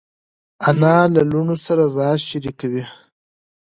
[0.67, 2.83] انا له لوڼو سره راز شریکوي